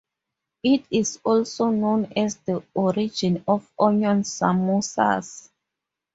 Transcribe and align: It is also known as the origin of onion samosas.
It 0.63 0.83
is 0.89 1.19
also 1.23 1.69
known 1.69 2.11
as 2.15 2.37
the 2.37 2.63
origin 2.73 3.43
of 3.47 3.71
onion 3.77 4.23
samosas. 4.23 5.51